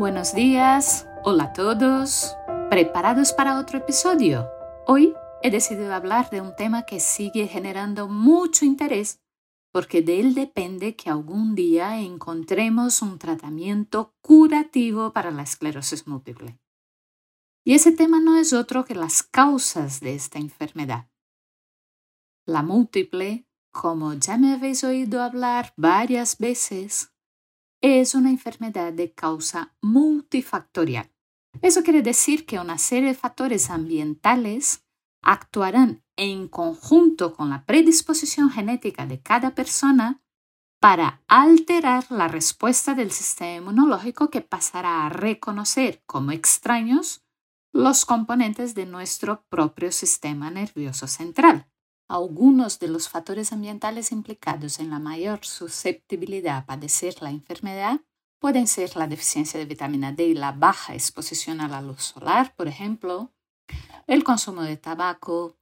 Buenos 0.00 0.34
días, 0.34 1.06
hola 1.24 1.44
a 1.44 1.52
todos. 1.52 2.34
¿Preparados 2.70 3.34
para 3.34 3.58
otro 3.58 3.76
episodio? 3.76 4.48
Hoy 4.86 5.12
he 5.42 5.50
decidido 5.50 5.92
hablar 5.92 6.30
de 6.30 6.40
un 6.40 6.56
tema 6.56 6.84
que 6.84 7.00
sigue 7.00 7.46
generando 7.46 8.08
mucho 8.08 8.64
interés 8.64 9.20
porque 9.70 10.00
de 10.00 10.20
él 10.20 10.34
depende 10.34 10.96
que 10.96 11.10
algún 11.10 11.54
día 11.54 12.00
encontremos 12.00 13.02
un 13.02 13.18
tratamiento 13.18 14.14
curativo 14.22 15.12
para 15.12 15.30
la 15.30 15.42
esclerosis 15.42 16.06
múltiple. 16.06 16.58
Y 17.62 17.74
ese 17.74 17.92
tema 17.92 18.20
no 18.20 18.38
es 18.38 18.54
otro 18.54 18.86
que 18.86 18.94
las 18.94 19.22
causas 19.22 20.00
de 20.00 20.14
esta 20.14 20.38
enfermedad. 20.38 21.10
La 22.46 22.62
múltiple, 22.62 23.46
como 23.70 24.14
ya 24.14 24.38
me 24.38 24.54
habéis 24.54 24.82
oído 24.82 25.22
hablar 25.22 25.74
varias 25.76 26.38
veces, 26.38 27.12
es 27.80 28.14
una 28.14 28.30
enfermedad 28.30 28.92
de 28.92 29.12
causa 29.12 29.74
multifactorial. 29.80 31.10
Eso 31.62 31.82
quiere 31.82 32.02
decir 32.02 32.46
que 32.46 32.58
una 32.58 32.78
serie 32.78 33.08
de 33.08 33.14
factores 33.14 33.70
ambientales 33.70 34.84
actuarán 35.22 36.02
en 36.16 36.48
conjunto 36.48 37.34
con 37.34 37.50
la 37.50 37.64
predisposición 37.64 38.50
genética 38.50 39.06
de 39.06 39.20
cada 39.20 39.54
persona 39.54 40.22
para 40.80 41.22
alterar 41.28 42.10
la 42.10 42.28
respuesta 42.28 42.94
del 42.94 43.10
sistema 43.10 43.56
inmunológico 43.56 44.30
que 44.30 44.40
pasará 44.40 45.06
a 45.06 45.10
reconocer 45.10 46.02
como 46.06 46.32
extraños 46.32 47.22
los 47.72 48.04
componentes 48.04 48.74
de 48.74 48.86
nuestro 48.86 49.44
propio 49.48 49.92
sistema 49.92 50.50
nervioso 50.50 51.06
central. 51.06 51.69
Algunos 52.10 52.80
de 52.80 52.88
los 52.88 53.08
factores 53.08 53.52
ambientales 53.52 54.10
implicados 54.10 54.80
en 54.80 54.90
la 54.90 54.98
mayor 54.98 55.44
susceptibilidad 55.44 56.56
a 56.56 56.66
padecer 56.66 57.22
la 57.22 57.30
enfermedad 57.30 58.00
pueden 58.40 58.66
ser 58.66 58.96
la 58.96 59.06
deficiencia 59.06 59.60
de 59.60 59.66
vitamina 59.66 60.10
D 60.10 60.24
y 60.24 60.34
la 60.34 60.50
baja 60.50 60.94
exposición 60.94 61.60
a 61.60 61.68
la 61.68 61.80
luz 61.80 62.02
solar, 62.02 62.52
por 62.56 62.66
ejemplo, 62.66 63.30
el 64.08 64.24
consumo 64.24 64.62
de 64.62 64.76
tabaco, 64.76 65.56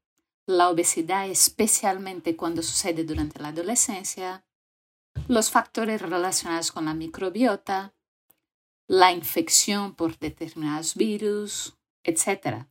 la 0.46 0.70
obesidad 0.70 1.28
especialmente 1.28 2.34
cuando 2.34 2.62
sucede 2.62 3.04
durante 3.04 3.42
la 3.42 3.48
adolescencia, 3.48 4.46
los 5.26 5.50
factores 5.50 6.00
relacionados 6.00 6.72
con 6.72 6.86
la 6.86 6.94
microbiota, 6.94 7.92
la 8.86 9.12
infección 9.12 9.94
por 9.94 10.18
determinados 10.18 10.94
virus, 10.94 11.76
etc. 12.04 12.64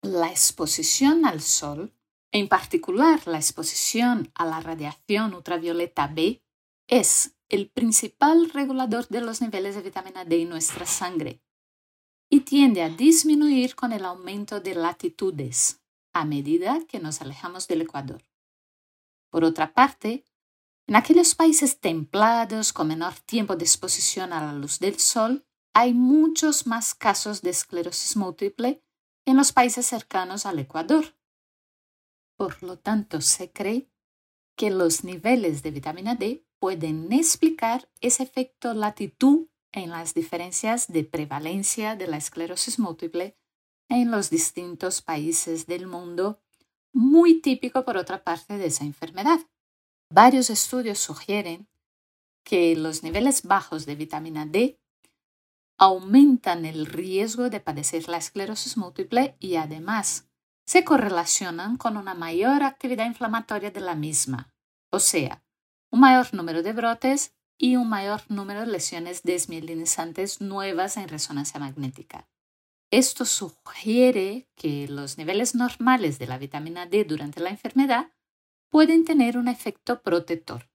La 0.00 0.30
exposición 0.30 1.26
al 1.26 1.42
sol 1.42 1.92
en 2.32 2.48
particular, 2.48 3.26
la 3.26 3.38
exposición 3.38 4.30
a 4.34 4.44
la 4.44 4.60
radiación 4.60 5.34
ultravioleta 5.34 6.08
B 6.08 6.42
es 6.86 7.36
el 7.48 7.70
principal 7.70 8.50
regulador 8.50 9.08
de 9.08 9.20
los 9.20 9.40
niveles 9.40 9.74
de 9.74 9.82
vitamina 9.82 10.24
D 10.24 10.42
en 10.42 10.50
nuestra 10.50 10.84
sangre 10.86 11.40
y 12.30 12.40
tiende 12.40 12.82
a 12.82 12.90
disminuir 12.90 13.74
con 13.74 13.92
el 13.92 14.04
aumento 14.04 14.60
de 14.60 14.74
latitudes 14.74 15.80
a 16.12 16.24
medida 16.24 16.80
que 16.86 17.00
nos 17.00 17.22
alejamos 17.22 17.68
del 17.68 17.82
Ecuador. 17.82 18.22
Por 19.30 19.44
otra 19.44 19.72
parte, 19.72 20.24
en 20.86 20.96
aquellos 20.96 21.34
países 21.34 21.80
templados 21.80 22.72
con 22.72 22.88
menor 22.88 23.14
tiempo 23.20 23.56
de 23.56 23.64
exposición 23.64 24.32
a 24.32 24.44
la 24.44 24.52
luz 24.52 24.78
del 24.78 24.98
sol, 24.98 25.46
hay 25.74 25.94
muchos 25.94 26.66
más 26.66 26.94
casos 26.94 27.40
de 27.40 27.50
esclerosis 27.50 28.16
múltiple 28.16 28.82
en 29.26 29.36
los 29.36 29.52
países 29.52 29.86
cercanos 29.86 30.46
al 30.46 30.58
Ecuador, 30.58 31.14
por 32.38 32.62
lo 32.62 32.78
tanto, 32.78 33.20
se 33.20 33.50
cree 33.50 33.90
que 34.56 34.70
los 34.70 35.02
niveles 35.02 35.64
de 35.64 35.72
vitamina 35.72 36.14
D 36.14 36.46
pueden 36.60 37.12
explicar 37.12 37.90
ese 38.00 38.22
efecto 38.22 38.74
latitud 38.74 39.48
en 39.72 39.90
las 39.90 40.14
diferencias 40.14 40.86
de 40.86 41.02
prevalencia 41.02 41.96
de 41.96 42.06
la 42.06 42.16
esclerosis 42.16 42.78
múltiple 42.78 43.36
en 43.88 44.12
los 44.12 44.30
distintos 44.30 45.02
países 45.02 45.66
del 45.66 45.88
mundo, 45.88 46.40
muy 46.92 47.40
típico 47.40 47.84
por 47.84 47.96
otra 47.96 48.22
parte 48.22 48.56
de 48.56 48.66
esa 48.66 48.84
enfermedad. 48.84 49.40
Varios 50.08 50.48
estudios 50.48 51.00
sugieren 51.00 51.68
que 52.44 52.76
los 52.76 53.02
niveles 53.02 53.42
bajos 53.42 53.84
de 53.84 53.96
vitamina 53.96 54.46
D 54.46 54.78
aumentan 55.76 56.64
el 56.64 56.86
riesgo 56.86 57.50
de 57.50 57.58
padecer 57.58 58.08
la 58.08 58.18
esclerosis 58.18 58.76
múltiple 58.76 59.36
y 59.40 59.56
además 59.56 60.27
se 60.68 60.84
correlacionan 60.84 61.78
con 61.78 61.96
una 61.96 62.12
mayor 62.12 62.62
actividad 62.62 63.06
inflamatoria 63.06 63.70
de 63.70 63.80
la 63.80 63.94
misma, 63.94 64.52
o 64.90 65.00
sea, 65.00 65.42
un 65.90 66.00
mayor 66.00 66.34
número 66.34 66.62
de 66.62 66.74
brotes 66.74 67.34
y 67.56 67.76
un 67.76 67.88
mayor 67.88 68.20
número 68.28 68.60
de 68.60 68.66
lesiones 68.66 69.22
desmielinizantes 69.22 70.42
nuevas 70.42 70.98
en 70.98 71.08
resonancia 71.08 71.58
magnética. 71.58 72.28
Esto 72.90 73.24
sugiere 73.24 74.46
que 74.56 74.86
los 74.88 75.16
niveles 75.16 75.54
normales 75.54 76.18
de 76.18 76.26
la 76.26 76.36
vitamina 76.36 76.84
D 76.84 77.04
durante 77.04 77.40
la 77.40 77.48
enfermedad 77.48 78.12
pueden 78.68 79.06
tener 79.06 79.38
un 79.38 79.48
efecto 79.48 80.02
protector. 80.02 80.68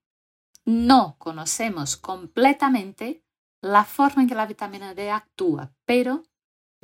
No 0.64 1.14
conocemos 1.18 1.96
completamente 1.96 3.24
la 3.60 3.84
forma 3.84 4.22
en 4.22 4.28
que 4.28 4.34
la 4.34 4.46
vitamina 4.46 4.92
D 4.92 5.12
actúa, 5.12 5.72
pero 5.84 6.24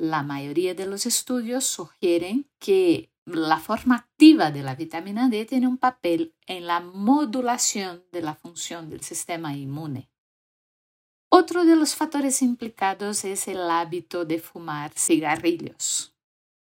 la 0.01 0.23
mayoría 0.23 0.73
de 0.73 0.87
los 0.87 1.05
estudios 1.05 1.63
sugieren 1.63 2.49
que 2.57 3.11
la 3.25 3.59
forma 3.59 3.97
activa 3.97 4.49
de 4.49 4.63
la 4.63 4.73
vitamina 4.73 5.29
D 5.29 5.45
tiene 5.45 5.67
un 5.67 5.77
papel 5.77 6.33
en 6.47 6.65
la 6.65 6.79
modulación 6.79 8.03
de 8.11 8.23
la 8.23 8.33
función 8.33 8.89
del 8.89 9.01
sistema 9.01 9.55
inmune. 9.55 10.09
Otro 11.29 11.65
de 11.65 11.75
los 11.75 11.93
factores 11.93 12.41
implicados 12.41 13.23
es 13.25 13.47
el 13.47 13.61
hábito 13.69 14.25
de 14.25 14.39
fumar 14.39 14.91
cigarrillos. 14.97 16.15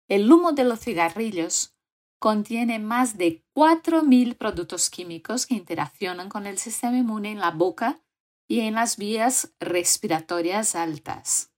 El 0.07 0.31
humo 0.31 0.53
de 0.53 0.63
los 0.63 0.79
cigarrillos 0.79 1.75
contiene 2.17 2.79
más 2.79 3.19
de 3.19 3.45
4.000 3.55 4.35
productos 4.35 4.89
químicos 4.89 5.45
que 5.45 5.53
interaccionan 5.53 6.27
con 6.27 6.47
el 6.47 6.57
sistema 6.57 6.97
inmune 6.97 7.33
en 7.33 7.39
la 7.39 7.51
boca 7.51 8.01
y 8.47 8.61
en 8.61 8.73
las 8.73 8.97
vías 8.97 9.53
respiratorias 9.59 10.73
altas. 10.73 11.50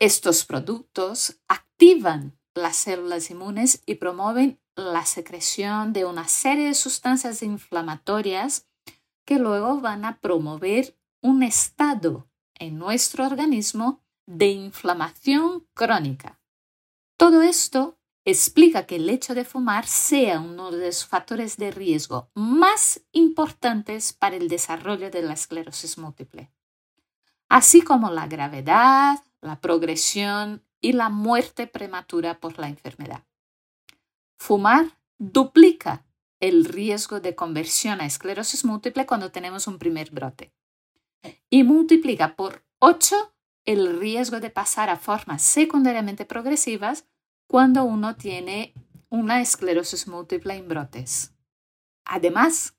Estos 0.00 0.44
productos 0.44 1.40
activan 1.48 2.38
las 2.54 2.76
células 2.76 3.30
inmunes 3.30 3.82
y 3.84 3.96
promueven 3.96 4.60
la 4.76 5.04
secreción 5.04 5.92
de 5.92 6.04
una 6.04 6.28
serie 6.28 6.66
de 6.66 6.74
sustancias 6.74 7.42
inflamatorias 7.42 8.68
que 9.24 9.40
luego 9.40 9.80
van 9.80 10.04
a 10.04 10.20
promover 10.20 10.96
un 11.20 11.42
estado 11.42 12.30
en 12.54 12.78
nuestro 12.78 13.26
organismo 13.26 14.04
de 14.24 14.46
inflamación 14.46 15.66
crónica. 15.74 16.40
Todo 17.16 17.42
esto 17.42 17.98
explica 18.24 18.86
que 18.86 18.96
el 18.96 19.08
hecho 19.10 19.34
de 19.34 19.44
fumar 19.44 19.86
sea 19.86 20.38
uno 20.38 20.70
de 20.70 20.86
los 20.86 21.06
factores 21.06 21.56
de 21.56 21.72
riesgo 21.72 22.30
más 22.34 23.00
importantes 23.10 24.12
para 24.12 24.36
el 24.36 24.48
desarrollo 24.48 25.10
de 25.10 25.22
la 25.22 25.32
esclerosis 25.32 25.98
múltiple, 25.98 26.52
así 27.48 27.80
como 27.80 28.10
la 28.10 28.28
gravedad, 28.28 29.18
la 29.40 29.60
progresión 29.60 30.62
y 30.80 30.92
la 30.92 31.08
muerte 31.08 31.66
prematura 31.66 32.40
por 32.40 32.58
la 32.58 32.68
enfermedad. 32.68 33.24
Fumar 34.38 34.98
duplica 35.18 36.04
el 36.40 36.64
riesgo 36.64 37.20
de 37.20 37.34
conversión 37.34 38.00
a 38.00 38.06
esclerosis 38.06 38.64
múltiple 38.64 39.06
cuando 39.06 39.32
tenemos 39.32 39.66
un 39.66 39.78
primer 39.78 40.10
brote 40.10 40.52
y 41.50 41.64
multiplica 41.64 42.36
por 42.36 42.64
8 42.78 43.34
el 43.64 43.98
riesgo 43.98 44.40
de 44.40 44.50
pasar 44.50 44.88
a 44.88 44.96
formas 44.96 45.42
secundariamente 45.42 46.24
progresivas 46.24 47.06
cuando 47.46 47.84
uno 47.84 48.16
tiene 48.16 48.72
una 49.10 49.40
esclerosis 49.40 50.06
múltiple 50.06 50.54
en 50.54 50.68
brotes. 50.68 51.34
Además, 52.04 52.76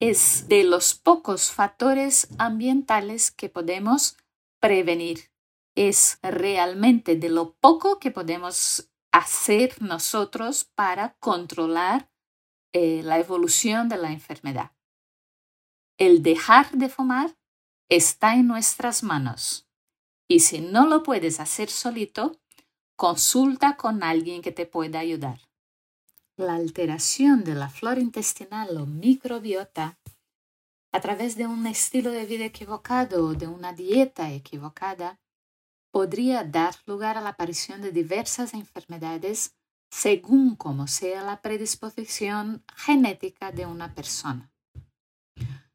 es 0.00 0.48
de 0.48 0.64
los 0.64 0.94
pocos 0.94 1.50
factores 1.50 2.28
ambientales 2.38 3.30
que 3.30 3.48
podemos 3.48 4.16
prevenir 4.60 5.30
es 5.78 6.18
realmente 6.22 7.14
de 7.14 7.28
lo 7.28 7.54
poco 7.54 8.00
que 8.00 8.10
podemos 8.10 8.90
hacer 9.12 9.80
nosotros 9.80 10.64
para 10.64 11.14
controlar 11.20 12.10
eh, 12.72 13.02
la 13.04 13.20
evolución 13.20 13.88
de 13.88 13.96
la 13.96 14.10
enfermedad. 14.10 14.72
El 15.96 16.24
dejar 16.24 16.72
de 16.72 16.88
fumar 16.88 17.36
está 17.88 18.34
en 18.34 18.48
nuestras 18.48 19.04
manos 19.04 19.68
y 20.26 20.40
si 20.40 20.60
no 20.60 20.88
lo 20.88 21.04
puedes 21.04 21.38
hacer 21.38 21.70
solito, 21.70 22.40
consulta 22.96 23.76
con 23.76 24.02
alguien 24.02 24.42
que 24.42 24.50
te 24.50 24.66
pueda 24.66 24.98
ayudar. 24.98 25.38
La 26.36 26.56
alteración 26.56 27.44
de 27.44 27.54
la 27.54 27.70
flora 27.70 28.00
intestinal 28.00 28.76
o 28.76 28.84
microbiota 28.84 29.96
a 30.90 31.00
través 31.00 31.36
de 31.36 31.46
un 31.46 31.68
estilo 31.68 32.10
de 32.10 32.26
vida 32.26 32.46
equivocado 32.46 33.26
o 33.26 33.34
de 33.34 33.46
una 33.46 33.72
dieta 33.72 34.32
equivocada 34.32 35.20
podría 35.90 36.44
dar 36.44 36.74
lugar 36.86 37.16
a 37.16 37.20
la 37.20 37.30
aparición 37.30 37.80
de 37.82 37.92
diversas 37.92 38.54
enfermedades 38.54 39.54
según 39.90 40.54
como 40.54 40.86
sea 40.86 41.22
la 41.22 41.40
predisposición 41.40 42.62
genética 42.76 43.52
de 43.52 43.66
una 43.66 43.94
persona. 43.94 44.52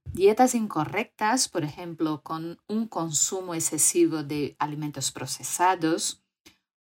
Dietas 0.06 0.54
incorrectas, 0.54 1.50
por 1.50 1.64
ejemplo, 1.64 2.22
con 2.22 2.62
un 2.68 2.88
consumo 2.88 3.56
excesivo 3.56 4.22
de 4.22 4.56
alimentos 4.60 5.12
procesados 5.12 6.24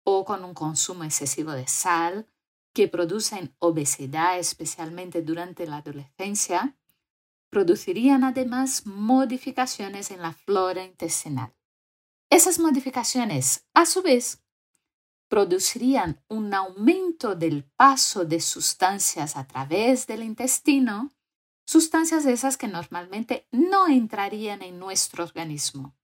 o 0.02 0.24
con 0.24 0.44
un 0.44 0.54
consumo 0.54 1.04
excesivo 1.04 1.52
de 1.52 1.68
sal, 1.68 2.26
que 2.72 2.88
producen 2.88 3.54
obesidad, 3.58 4.38
especialmente 4.38 5.22
durante 5.22 5.66
la 5.66 5.78
adolescencia, 5.78 6.76
producirían 7.50 8.24
además 8.24 8.86
modificaciones 8.86 10.10
en 10.10 10.22
la 10.22 10.32
flora 10.32 10.84
intestinal. 10.84 11.52
Esas 12.30 12.60
modificaciones, 12.60 13.66
a 13.74 13.84
su 13.84 14.02
vez, 14.02 14.40
producirían 15.28 16.24
un 16.28 16.54
aumento 16.54 17.34
del 17.34 17.64
paso 17.64 18.24
de 18.24 18.40
sustancias 18.40 19.36
a 19.36 19.48
través 19.48 20.06
del 20.06 20.22
intestino, 20.22 21.10
sustancias 21.66 22.26
esas 22.26 22.56
que 22.56 22.68
normalmente 22.68 23.48
no 23.50 23.88
entrarían 23.88 24.62
en 24.62 24.78
nuestro 24.78 25.24
organismo. 25.24 25.96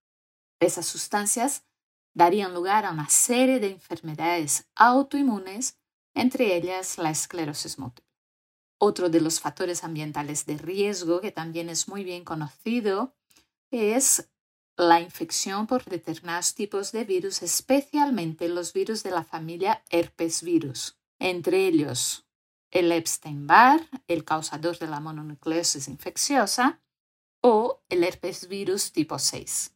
Esas 0.59 0.87
sustancias 0.87 1.65
darían 2.13 2.53
lugar 2.55 2.87
a 2.87 2.91
una 2.91 3.09
serie 3.09 3.61
de 3.61 3.71
enfermedades 3.71 4.69
autoinmunes, 4.75 5.79
entre 6.13 6.57
ellas 6.57 6.99
la 6.99 7.11
esclerosis 7.11 7.79
múltiple. 7.79 8.11
Otro 8.79 9.11
de 9.11 9.21
los 9.21 9.41
factores 9.41 9.85
ambientales 9.85 10.45
de 10.45 10.59
riesgo 10.59 11.21
que 11.21 11.31
también 11.31 11.69
es 11.69 11.87
muy 11.87 12.03
bien 12.03 12.25
conocido 12.25 13.15
es 13.71 14.29
la 14.77 15.01
infección 15.01 15.67
por 15.67 15.85
determinados 15.85 16.55
tipos 16.55 16.93
de 16.93 17.05
virus, 17.05 17.43
especialmente 17.43 18.49
los 18.49 18.73
virus 18.73 19.03
de 19.03 19.11
la 19.11 19.25
familia 19.25 19.83
herpes 19.91 20.43
virus, 20.43 20.99
entre 21.19 21.67
ellos 21.67 22.27
el 22.71 22.93
Epstein-Barr, 22.93 23.89
el 24.07 24.25
causador 24.25 24.79
de 24.79 24.87
la 24.87 25.01
mononucleosis 25.01 25.89
infecciosa, 25.89 26.83
o 27.41 27.83
el 27.89 28.05
herpes 28.05 28.49
virus 28.49 28.93
tipo 28.93 29.19
6. 29.19 29.75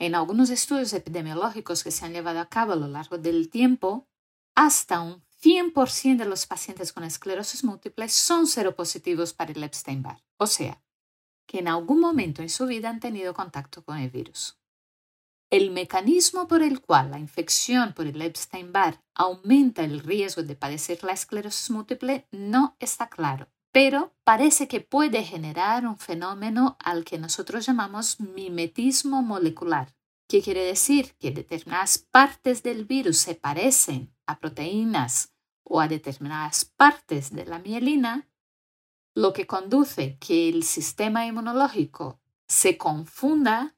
En 0.00 0.14
algunos 0.14 0.50
estudios 0.50 0.92
epidemiológicos 0.94 1.84
que 1.84 1.90
se 1.90 2.04
han 2.04 2.12
llevado 2.12 2.40
a 2.40 2.48
cabo 2.48 2.72
a 2.72 2.76
lo 2.76 2.88
largo 2.88 3.18
del 3.18 3.50
tiempo, 3.50 4.08
hasta 4.56 5.00
un 5.00 5.22
100% 5.42 6.16
de 6.16 6.24
los 6.24 6.46
pacientes 6.46 6.92
con 6.92 7.04
esclerosis 7.04 7.62
múltiple 7.62 8.08
son 8.08 8.46
seropositivos 8.46 9.34
para 9.34 9.52
el 9.52 9.62
Epstein-Barr, 9.62 10.24
o 10.38 10.46
sea, 10.46 10.82
que 11.46 11.58
en 11.58 11.68
algún 11.68 12.00
momento 12.00 12.42
en 12.42 12.48
su 12.48 12.66
vida 12.66 12.90
han 12.90 13.00
tenido 13.00 13.34
contacto 13.34 13.84
con 13.84 13.98
el 13.98 14.10
virus. 14.10 14.58
El 15.50 15.70
mecanismo 15.70 16.48
por 16.48 16.62
el 16.62 16.80
cual 16.80 17.12
la 17.12 17.18
infección 17.18 17.92
por 17.92 18.06
el 18.06 18.20
Epstein-Barr 18.20 19.00
aumenta 19.14 19.84
el 19.84 20.00
riesgo 20.00 20.42
de 20.42 20.56
padecer 20.56 21.04
la 21.04 21.12
esclerosis 21.12 21.70
múltiple 21.70 22.26
no 22.32 22.76
está 22.80 23.08
claro, 23.08 23.48
pero 23.70 24.14
parece 24.24 24.66
que 24.66 24.80
puede 24.80 25.22
generar 25.22 25.86
un 25.86 25.98
fenómeno 25.98 26.76
al 26.80 27.04
que 27.04 27.18
nosotros 27.18 27.66
llamamos 27.66 28.18
mimetismo 28.20 29.22
molecular, 29.22 29.94
que 30.28 30.42
quiere 30.42 30.64
decir 30.64 31.14
que 31.20 31.30
determinadas 31.30 31.98
partes 31.98 32.62
del 32.62 32.84
virus 32.84 33.18
se 33.18 33.34
parecen 33.34 34.12
a 34.26 34.40
proteínas 34.40 35.34
o 35.62 35.80
a 35.80 35.88
determinadas 35.88 36.64
partes 36.64 37.32
de 37.32 37.46
la 37.46 37.58
mielina 37.58 38.28
lo 39.14 39.32
que 39.32 39.46
conduce 39.46 40.18
que 40.18 40.48
el 40.48 40.64
sistema 40.64 41.26
inmunológico 41.26 42.20
se 42.48 42.76
confunda 42.76 43.76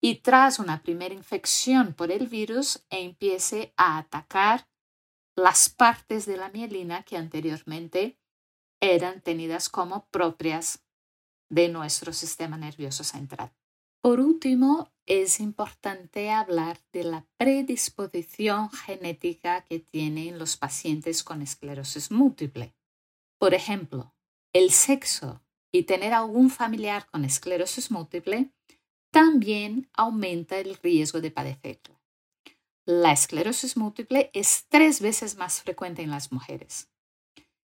y 0.00 0.16
tras 0.16 0.58
una 0.58 0.82
primera 0.82 1.14
infección 1.14 1.94
por 1.94 2.10
el 2.10 2.26
virus 2.26 2.84
empiece 2.90 3.72
a 3.76 3.98
atacar 3.98 4.68
las 5.36 5.68
partes 5.68 6.26
de 6.26 6.36
la 6.36 6.48
mielina 6.50 7.04
que 7.04 7.16
anteriormente 7.16 8.18
eran 8.80 9.20
tenidas 9.20 9.68
como 9.68 10.06
propias 10.06 10.84
de 11.48 11.68
nuestro 11.68 12.12
sistema 12.12 12.56
nervioso 12.56 13.04
central. 13.04 13.52
Por 14.00 14.18
último, 14.18 14.92
es 15.06 15.38
importante 15.38 16.30
hablar 16.30 16.80
de 16.92 17.04
la 17.04 17.26
predisposición 17.36 18.70
genética 18.70 19.64
que 19.64 19.78
tienen 19.78 20.38
los 20.38 20.56
pacientes 20.56 21.22
con 21.22 21.42
esclerosis 21.42 22.10
múltiple. 22.10 22.74
Por 23.38 23.54
ejemplo, 23.54 24.12
el 24.52 24.70
sexo 24.70 25.42
y 25.72 25.84
tener 25.84 26.12
algún 26.12 26.50
familiar 26.50 27.06
con 27.06 27.24
esclerosis 27.24 27.90
múltiple 27.90 28.52
también 29.10 29.90
aumenta 29.94 30.58
el 30.58 30.76
riesgo 30.76 31.20
de 31.20 31.30
padecerla. 31.30 32.00
La 32.84 33.12
esclerosis 33.12 33.76
múltiple 33.76 34.30
es 34.32 34.66
tres 34.68 35.00
veces 35.00 35.36
más 35.36 35.62
frecuente 35.62 36.02
en 36.02 36.10
las 36.10 36.32
mujeres. 36.32 36.90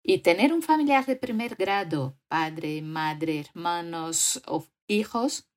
Y 0.04 0.20
tener 0.20 0.54
un 0.54 0.62
familiar 0.62 1.06
de 1.06 1.16
primer 1.16 1.56
grado, 1.56 2.18
padre, 2.28 2.82
madre, 2.82 3.40
hermanos 3.40 4.42
o 4.46 4.66
hijos 4.88 5.50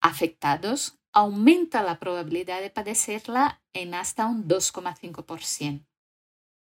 afectados, 0.00 0.98
aumenta 1.12 1.82
la 1.82 1.98
probabilidad 1.98 2.60
de 2.60 2.70
padecerla 2.70 3.62
en 3.72 3.94
hasta 3.94 4.26
un 4.26 4.46
2,5% 4.48 5.86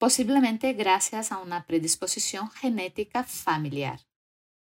posiblemente 0.01 0.73
gracias 0.73 1.31
a 1.31 1.37
una 1.37 1.67
predisposición 1.67 2.49
genética 2.49 3.23
familiar. 3.23 3.99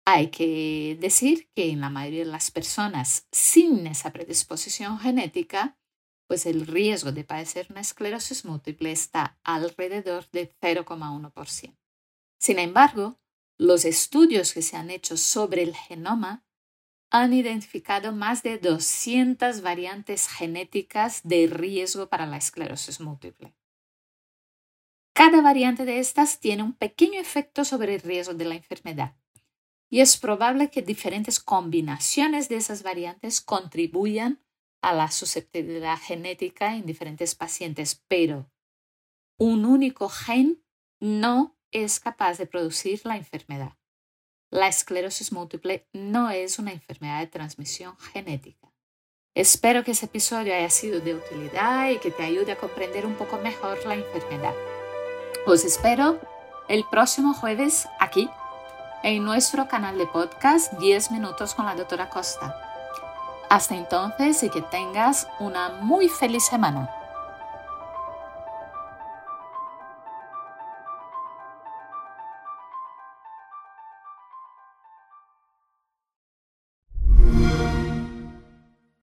Hay 0.04 0.32
que 0.32 0.98
decir 1.00 1.48
que 1.54 1.70
en 1.70 1.80
la 1.80 1.90
mayoría 1.90 2.24
de 2.24 2.32
las 2.32 2.50
personas 2.50 3.28
sin 3.30 3.86
esa 3.86 4.12
predisposición 4.12 4.98
genética, 4.98 5.78
pues 6.26 6.44
el 6.44 6.66
riesgo 6.66 7.12
de 7.12 7.22
padecer 7.22 7.68
una 7.70 7.82
esclerosis 7.82 8.44
múltiple 8.44 8.90
está 8.90 9.38
alrededor 9.44 10.28
de 10.32 10.50
0,1%. 10.60 11.78
Sin 12.40 12.58
embargo, 12.58 13.20
los 13.58 13.84
estudios 13.84 14.52
que 14.52 14.62
se 14.62 14.76
han 14.76 14.90
hecho 14.90 15.16
sobre 15.16 15.62
el 15.62 15.76
genoma 15.76 16.44
han 17.12 17.32
identificado 17.32 18.10
más 18.10 18.42
de 18.42 18.58
200 18.58 19.60
variantes 19.60 20.26
genéticas 20.26 21.20
de 21.22 21.46
riesgo 21.46 22.08
para 22.08 22.26
la 22.26 22.38
esclerosis 22.38 22.98
múltiple. 22.98 23.54
Cada 25.18 25.42
variante 25.42 25.84
de 25.84 25.98
estas 25.98 26.38
tiene 26.38 26.62
un 26.62 26.74
pequeño 26.74 27.20
efecto 27.20 27.64
sobre 27.64 27.96
el 27.96 28.02
riesgo 28.02 28.34
de 28.34 28.44
la 28.44 28.54
enfermedad 28.54 29.16
y 29.90 29.98
es 29.98 30.16
probable 30.16 30.70
que 30.70 30.80
diferentes 30.80 31.40
combinaciones 31.40 32.48
de 32.48 32.54
esas 32.54 32.84
variantes 32.84 33.40
contribuyan 33.40 34.40
a 34.80 34.94
la 34.94 35.10
susceptibilidad 35.10 35.98
genética 35.98 36.76
en 36.76 36.86
diferentes 36.86 37.34
pacientes, 37.34 38.00
pero 38.06 38.48
un 39.36 39.64
único 39.64 40.08
gen 40.08 40.62
no 41.00 41.58
es 41.72 41.98
capaz 41.98 42.38
de 42.38 42.46
producir 42.46 43.00
la 43.04 43.16
enfermedad. 43.16 43.76
La 44.52 44.68
esclerosis 44.68 45.32
múltiple 45.32 45.88
no 45.92 46.30
es 46.30 46.60
una 46.60 46.70
enfermedad 46.70 47.18
de 47.18 47.26
transmisión 47.26 47.98
genética. 47.98 48.72
Espero 49.34 49.82
que 49.82 49.90
ese 49.90 50.06
episodio 50.06 50.54
haya 50.54 50.70
sido 50.70 51.00
de 51.00 51.16
utilidad 51.16 51.90
y 51.90 51.98
que 51.98 52.12
te 52.12 52.22
ayude 52.22 52.52
a 52.52 52.58
comprender 52.58 53.04
un 53.04 53.16
poco 53.16 53.38
mejor 53.38 53.84
la 53.84 53.96
enfermedad. 53.96 54.54
Os 55.48 55.64
espero 55.64 56.20
el 56.68 56.84
próximo 56.84 57.32
jueves 57.32 57.88
aquí, 57.98 58.28
en 59.02 59.24
nuestro 59.24 59.66
canal 59.66 59.96
de 59.96 60.06
podcast 60.06 60.74
10 60.74 61.10
minutos 61.10 61.54
con 61.54 61.64
la 61.64 61.74
doctora 61.74 62.10
Costa. 62.10 62.54
Hasta 63.48 63.74
entonces 63.74 64.42
y 64.42 64.50
que 64.50 64.60
tengas 64.60 65.26
una 65.40 65.70
muy 65.80 66.10
feliz 66.10 66.44
semana. 66.44 66.90